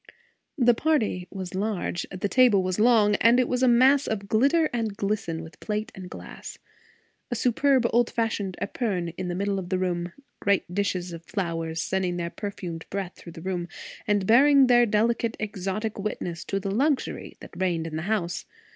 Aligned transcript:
The 0.57 0.73
party 0.73 1.27
was 1.29 1.53
large, 1.53 2.07
the 2.09 2.27
table 2.27 2.63
was 2.63 2.79
long; 2.79 3.13
and 3.17 3.39
it 3.39 3.47
was 3.47 3.61
a 3.61 3.67
mass 3.67 4.07
of 4.07 4.27
glitter 4.27 4.67
and 4.73 4.97
glisten 4.97 5.43
with 5.43 5.59
plate 5.59 5.91
and 5.93 6.09
glass. 6.09 6.57
A 7.29 7.35
superb 7.35 7.85
old 7.93 8.09
fashioned 8.09 8.57
épergne 8.59 9.13
in 9.15 9.27
the 9.27 9.35
middle, 9.35 9.61
great 10.39 10.73
dishes 10.73 11.13
of 11.13 11.23
flowers 11.25 11.83
sending 11.83 12.17
their 12.17 12.31
perfumed 12.31 12.87
breath 12.89 13.13
through 13.15 13.33
the 13.33 13.43
room, 13.43 13.67
and 14.07 14.25
bearing 14.25 14.65
their 14.65 14.87
delicate 14.87 15.37
exotic 15.39 15.99
witness 15.99 16.43
to 16.45 16.59
the 16.59 16.71
luxury 16.71 17.37
that 17.39 17.51
reigned 17.61 17.85
in 17.85 17.95
the 17.95 18.01
house. 18.09 18.45